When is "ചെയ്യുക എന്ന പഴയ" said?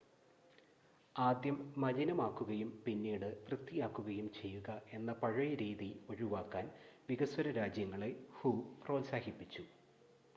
4.31-5.51